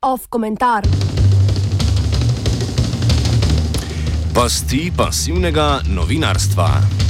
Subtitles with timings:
[0.00, 0.84] Off komentar.
[4.34, 7.09] Pasti pasivnega novinarstva.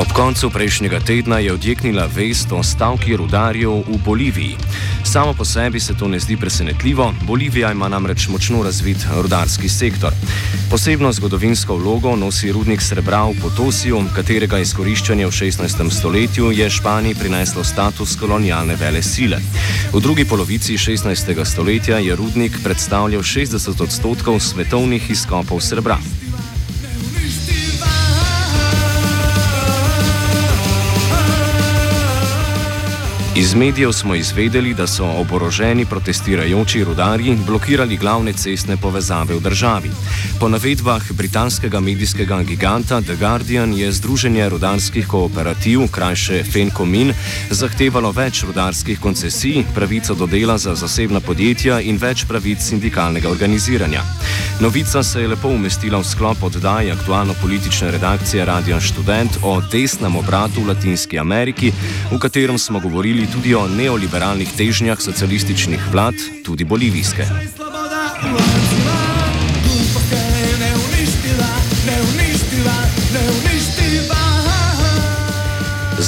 [0.00, 4.56] Ob koncu prejšnjega tedna je odjeknila vest o stavki rudarjev v Boliviji.
[5.04, 10.12] Samo po sebi se to ne zdi presenetljivo, Bolivija ima namreč močno razvit rudarski sektor.
[10.70, 15.90] Posebno zgodovinsko vlogo nosi rudnik srebra v Potosiju, katerega izkoriščanje v 16.
[15.90, 19.36] stoletju je Španiji prineslo status kolonialne vele sile.
[19.92, 21.44] V drugi polovici 16.
[21.44, 25.98] stoletja je rudnik predstavljal 60 odstotkov svetovnih izkopov srebra.
[33.40, 39.90] Iz medijev smo izvedeli, da so oboroženi protestirajoči rudarji blokirali glavne cestne povezave v državi.
[40.40, 47.14] Po navedbah britanskega medijskega giganta The Guardian je Združenje rudarskih kooperativ, krajše FENCOMIN,
[47.50, 54.04] zahtevalo več rudarskih koncesij, pravico do dela za zasebna podjetja in več pravic sindikalnega organiziranja.
[54.60, 60.60] Novica se je lepo umestila v sklop oddaje aktualno-politične redakcije Radio Student o desnem obratu
[60.60, 61.72] v Latinski Ameriki,
[62.12, 66.14] v katerem smo govorili tudi o neoliberalnih težnjah socialističnih vlad,
[66.44, 67.26] tudi bolivijske.
[67.56, 68.59] Sloboda,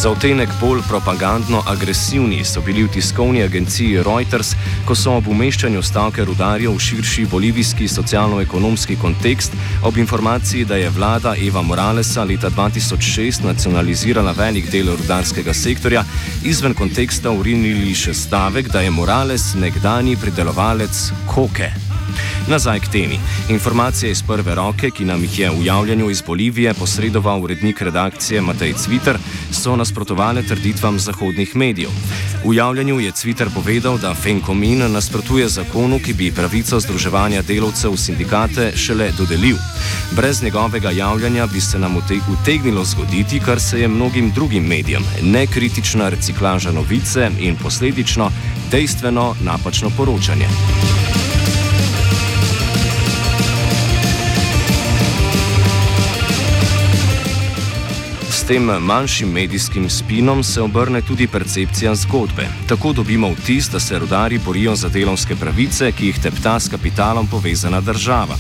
[0.02, 4.48] Za otenek bolj propagandno agresivni so bili v tiskovni agenciji Reuters,
[4.86, 9.54] ko so ob umeščanju stavke rudarjev v širši bolivijski socialno-ekonomski kontekst,
[9.86, 16.02] ob informaciji, da je vlada Eva Moralesa leta 2006 nacionalizirala velik del rudarskega sektorja,
[16.42, 21.70] izven konteksta urinili še stavek, da je Morales nekdani pridelovalec koke.
[22.48, 23.18] Nazaj k temi.
[23.48, 28.40] Informacije iz prve roke, ki nam jih je v javljanju iz Bolivije posredoval urednik redakcije
[28.40, 29.18] Matej Cviter,
[29.52, 31.90] so nasprotovale trditvam zahodnih medijev.
[32.44, 37.98] V javljanju je Cviter povedal, da Fenkomin nasprotuje zakonu, ki bi pravico združevanja delavcev v
[37.98, 39.56] sindikate šele dodelil.
[40.16, 41.96] Brez njegovega javljanja bi se nam
[42.32, 48.30] utegnilo zgoditi, kar se je mnogim drugim medijem, nekritična reciklaža novice in posledično
[48.70, 50.48] dejstveno napačno poročanje.
[58.46, 62.48] Tem manjšim medijskim spinom se obrne tudi percepcija zgodbe.
[62.68, 67.26] Tako dobimo vtis, da se rodari borijo za delovske pravice, ki jih tepta s kapitalom
[67.26, 68.36] povezana država.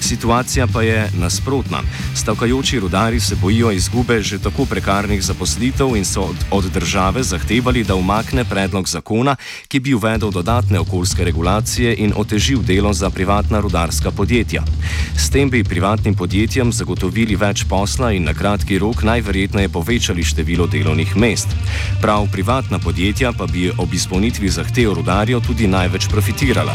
[0.00, 1.82] Situacija pa je nasprotna.
[2.14, 7.84] Stavkajoči rudari se bojijo izgube že tako prekarnih zaposlitev in so od, od države zahtevali,
[7.84, 9.36] da umakne predlog zakona,
[9.68, 14.62] ki bi uvedel dodatne okoljske regulacije in otežil delo za privatna rudarska podjetja.
[15.16, 20.66] S tem bi privatnim podjetjem zagotovili več posla in na kratki rok najverjetneje povečali število
[20.66, 21.48] delovnih mest.
[22.00, 26.72] Prav privatna podjetja pa bi ob izpolnitvi zahtev rudarjev tudi največ profitirala.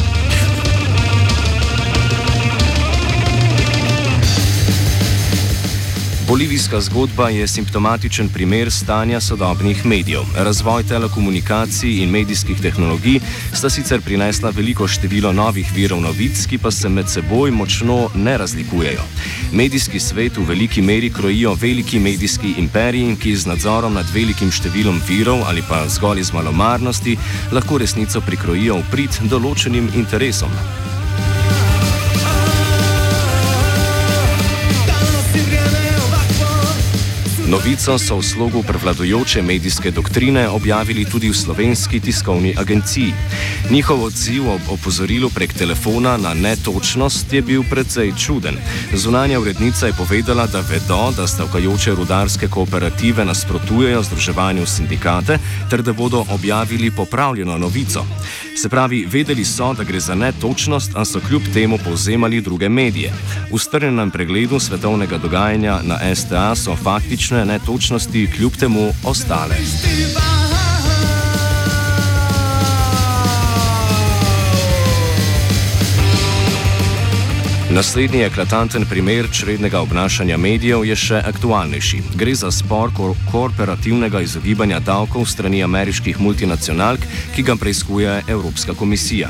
[6.27, 10.21] Bolivijska zgodba je simptomatičen primer stanja sodobnih medijev.
[10.35, 13.19] Razvoj telekomunikacij in medijskih tehnologij
[13.53, 18.37] sta sicer prinesla veliko število novih virov novic, ki pa se med seboj močno ne
[18.37, 19.01] razlikujejo.
[19.51, 24.99] Medijski svet v veliki meri krojijo veliki medijski imperiji, ki z nadzorom nad velikim številom
[25.07, 27.17] virov ali pa zgolj iz malomarnosti
[27.51, 30.51] lahko resnico prikrojijo v prid določenim interesom.
[37.47, 43.13] Novico so v slogu prevladujoče medijske doktrine objavili tudi v slovenski tiskovni agenciji.
[43.71, 48.57] Njihov odziv ob opozorilu prek telefona na netočnost je bil precej čuden.
[48.93, 55.93] Zunanja urednica je povedala, da vedo, da stavkajoče rudarske kooperative nasprotujejo združevanju sindikate ter da
[55.93, 58.05] bodo objavili popravljeno novico.
[58.57, 63.13] Se pravi, vedeli so, da gre za netočnost, a so kljub temu povzemali druge medije.
[63.53, 69.55] V strnjenem pregledu svetovnega dogajanja na STA so faktične netočnosti kljub temu ostale.
[77.77, 81.99] Naslednji eklatanten primer črednega obnašanja medijev je še aktualnejši.
[82.17, 89.29] Gre za spor kor korporativnega izogibanja davkov strani ameriških multinacionalk, ki ga preizkuje Evropska komisija.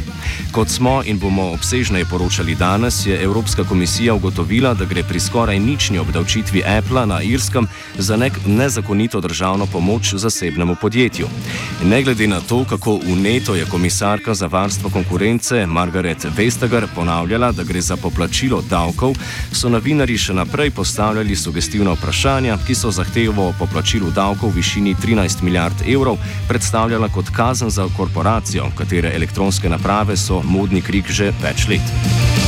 [0.56, 5.60] Kot smo in bomo obsežneje poročali danes, je Evropska komisija ugotovila, da gre pri skoraj
[5.60, 7.68] nični obdavčitvi Apple na Irskem
[7.98, 11.28] za nek nezakonito državno pomoč zasebnemu podjetju.
[11.84, 17.64] Ne glede na to, kako uneto je komisarka za varstvo konkurence Margaret Vestager ponavljala, da
[17.64, 17.98] gre za
[18.38, 19.16] poplačilo davkov,
[19.52, 24.94] so novinari še naprej postavljali sugestivna vprašanja, ki so zahtevo po plačilu davkov v višini
[24.96, 26.18] 13 milijard evrov
[26.48, 32.47] predstavljala kot kazen za korporacijo, katere elektronske naprave so modni krik že več let.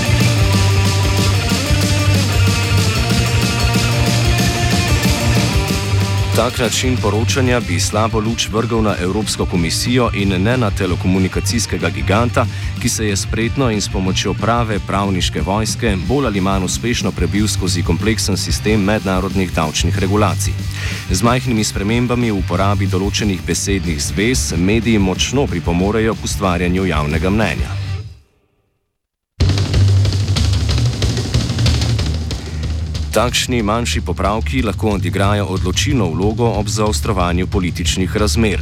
[6.39, 12.45] Tak način poročanja bi slabo luč vrgal na Evropsko komisijo in ne na telekomunikacijskega giganta,
[12.81, 17.47] ki se je spretno in s pomočjo prave pravniške vojske bolj ali manj uspešno prebil
[17.47, 20.53] skozi kompleksen sistem mednarodnih davčnih regulacij.
[21.12, 27.88] Z majhnimi spremembami v uporabi določenih besednih zvez mediji močno pripomorejo k ustvarjanju javnega mnenja.
[33.13, 38.61] Takšni manjši popravki lahko odigrajo odločilno vlogo ob zaostrovanju političnih razmer.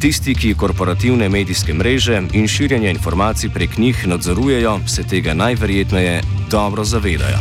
[0.00, 6.84] Tisti, ki korporativne medijske mreže in širjenje informacij prek njih nadzorujejo, se tega najverjetneje dobro
[6.84, 7.40] zavedajo.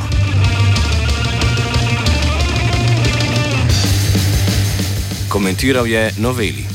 [5.29, 6.74] Komentiral je noveli.